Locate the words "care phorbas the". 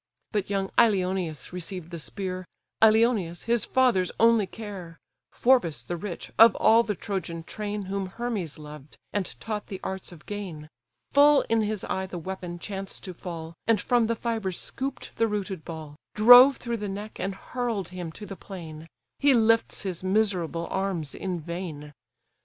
4.47-5.95